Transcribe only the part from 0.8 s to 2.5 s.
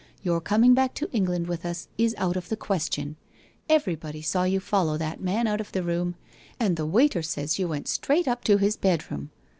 to England with us is out of